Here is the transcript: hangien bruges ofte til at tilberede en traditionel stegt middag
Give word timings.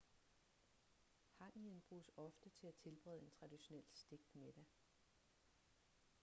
hangien 1.37 1.81
bruges 1.89 2.11
ofte 2.17 2.49
til 2.49 2.67
at 2.67 2.75
tilberede 2.75 3.19
en 3.21 3.31
traditionel 3.31 3.85
stegt 3.93 4.35
middag 4.35 4.65